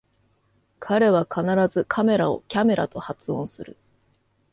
[0.79, 3.77] 彼は必ずカメラをキャメラと発音する